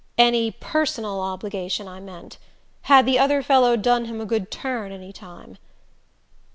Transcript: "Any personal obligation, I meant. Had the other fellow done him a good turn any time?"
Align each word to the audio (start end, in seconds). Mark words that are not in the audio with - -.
"Any 0.17 0.49
personal 0.49 1.19
obligation, 1.19 1.87
I 1.87 1.99
meant. 1.99 2.39
Had 2.89 3.05
the 3.05 3.19
other 3.19 3.43
fellow 3.43 3.75
done 3.77 4.05
him 4.05 4.19
a 4.19 4.25
good 4.25 4.49
turn 4.49 4.91
any 4.91 5.13
time?" 5.13 5.59